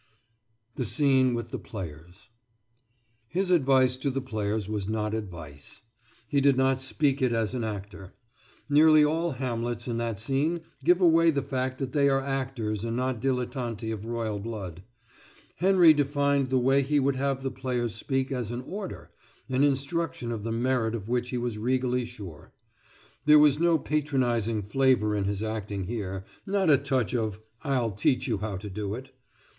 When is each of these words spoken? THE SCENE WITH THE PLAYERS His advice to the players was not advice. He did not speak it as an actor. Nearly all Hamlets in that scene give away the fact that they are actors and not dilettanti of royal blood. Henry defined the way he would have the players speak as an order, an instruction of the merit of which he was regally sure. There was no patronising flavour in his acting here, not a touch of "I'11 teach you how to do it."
THE 0.77 0.83
SCENE 0.85 1.35
WITH 1.35 1.49
THE 1.51 1.59
PLAYERS 1.59 2.29
His 3.27 3.51
advice 3.51 3.97
to 3.97 4.09
the 4.09 4.19
players 4.19 4.67
was 4.67 4.89
not 4.89 5.13
advice. 5.13 5.83
He 6.27 6.41
did 6.41 6.57
not 6.57 6.81
speak 6.81 7.21
it 7.21 7.31
as 7.31 7.53
an 7.53 7.63
actor. 7.63 8.15
Nearly 8.67 9.05
all 9.05 9.33
Hamlets 9.33 9.87
in 9.87 9.97
that 9.97 10.17
scene 10.17 10.61
give 10.83 11.01
away 11.01 11.29
the 11.29 11.43
fact 11.43 11.77
that 11.77 11.91
they 11.91 12.09
are 12.09 12.19
actors 12.19 12.83
and 12.83 12.97
not 12.97 13.21
dilettanti 13.21 13.91
of 13.91 14.07
royal 14.07 14.39
blood. 14.39 14.81
Henry 15.57 15.93
defined 15.93 16.49
the 16.49 16.57
way 16.57 16.81
he 16.81 16.99
would 16.99 17.17
have 17.17 17.43
the 17.43 17.51
players 17.51 17.93
speak 17.93 18.31
as 18.31 18.49
an 18.49 18.61
order, 18.61 19.11
an 19.49 19.63
instruction 19.63 20.31
of 20.31 20.41
the 20.41 20.51
merit 20.51 20.95
of 20.95 21.09
which 21.09 21.29
he 21.29 21.37
was 21.37 21.59
regally 21.59 22.05
sure. 22.05 22.51
There 23.25 23.37
was 23.37 23.59
no 23.59 23.77
patronising 23.77 24.63
flavour 24.63 25.15
in 25.15 25.25
his 25.25 25.43
acting 25.43 25.83
here, 25.83 26.25
not 26.47 26.71
a 26.71 26.77
touch 26.79 27.13
of 27.13 27.39
"I'11 27.63 27.97
teach 27.97 28.27
you 28.27 28.39
how 28.39 28.57
to 28.57 28.69
do 28.71 28.95
it." 28.95 29.11